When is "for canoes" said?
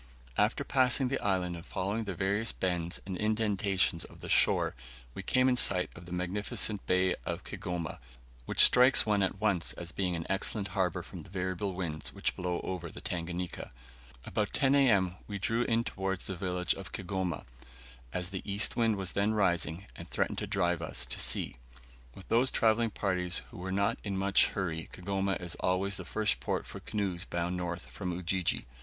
26.65-27.23